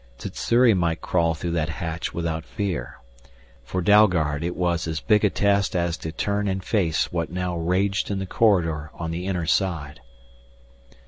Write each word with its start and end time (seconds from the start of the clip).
Sssuri 0.17 0.73
might 0.73 0.99
crawl 0.99 1.35
through 1.35 1.51
that 1.51 1.69
hatch 1.69 2.11
without 2.11 2.43
fear. 2.43 2.97
For 3.63 3.83
Dalgard 3.83 4.43
it 4.43 4.55
was 4.55 4.87
as 4.87 4.99
big 4.99 5.23
a 5.23 5.29
test 5.29 5.75
as 5.75 5.95
to 5.97 6.11
turn 6.11 6.47
and 6.47 6.63
face 6.63 7.11
what 7.13 7.29
now 7.31 7.55
raged 7.55 8.09
in 8.09 8.17
the 8.17 8.25
corridor 8.25 8.89
on 8.95 9.11
the 9.11 9.27
inner 9.27 9.45
side. 9.45 9.99